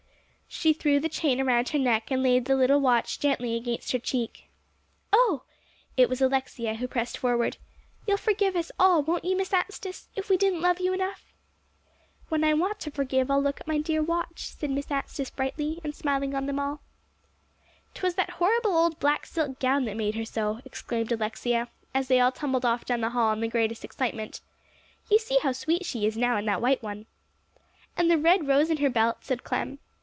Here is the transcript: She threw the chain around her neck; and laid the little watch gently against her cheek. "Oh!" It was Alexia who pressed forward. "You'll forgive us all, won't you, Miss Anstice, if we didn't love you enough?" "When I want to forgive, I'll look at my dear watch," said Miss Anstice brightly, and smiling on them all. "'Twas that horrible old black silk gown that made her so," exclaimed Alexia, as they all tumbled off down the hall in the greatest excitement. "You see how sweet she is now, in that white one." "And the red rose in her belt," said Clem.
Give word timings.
She 0.53 0.73
threw 0.73 0.99
the 0.99 1.09
chain 1.09 1.39
around 1.39 1.69
her 1.69 1.79
neck; 1.79 2.11
and 2.11 2.21
laid 2.21 2.43
the 2.43 2.57
little 2.57 2.81
watch 2.81 3.19
gently 3.21 3.55
against 3.55 3.93
her 3.93 3.97
cheek. 3.99 4.49
"Oh!" 5.13 5.43
It 5.95 6.09
was 6.09 6.19
Alexia 6.21 6.75
who 6.75 6.89
pressed 6.89 7.17
forward. 7.17 7.55
"You'll 8.05 8.17
forgive 8.17 8.57
us 8.57 8.69
all, 8.77 9.01
won't 9.01 9.23
you, 9.23 9.35
Miss 9.37 9.53
Anstice, 9.53 10.09
if 10.15 10.29
we 10.29 10.35
didn't 10.35 10.61
love 10.61 10.79
you 10.81 10.91
enough?" 10.93 11.33
"When 12.27 12.43
I 12.43 12.53
want 12.53 12.79
to 12.81 12.91
forgive, 12.91 13.31
I'll 13.31 13.41
look 13.41 13.61
at 13.61 13.65
my 13.67 13.77
dear 13.79 14.03
watch," 14.03 14.47
said 14.49 14.69
Miss 14.69 14.91
Anstice 14.91 15.29
brightly, 15.29 15.79
and 15.85 15.95
smiling 15.95 16.35
on 16.35 16.47
them 16.47 16.59
all. 16.59 16.81
"'Twas 17.95 18.15
that 18.15 18.31
horrible 18.31 18.75
old 18.75 18.99
black 18.99 19.25
silk 19.25 19.57
gown 19.57 19.85
that 19.85 19.95
made 19.97 20.15
her 20.15 20.25
so," 20.25 20.59
exclaimed 20.65 21.13
Alexia, 21.13 21.69
as 21.93 22.09
they 22.09 22.19
all 22.19 22.31
tumbled 22.33 22.65
off 22.65 22.83
down 22.85 22.99
the 22.99 23.11
hall 23.11 23.31
in 23.31 23.39
the 23.39 23.47
greatest 23.47 23.85
excitement. 23.85 24.41
"You 25.09 25.17
see 25.17 25.39
how 25.41 25.53
sweet 25.53 25.85
she 25.85 26.05
is 26.05 26.17
now, 26.17 26.35
in 26.35 26.45
that 26.45 26.61
white 26.61 26.83
one." 26.83 27.05
"And 27.95 28.11
the 28.11 28.17
red 28.17 28.47
rose 28.49 28.69
in 28.69 28.77
her 28.77 28.89
belt," 28.89 29.19
said 29.23 29.45
Clem. 29.45 29.79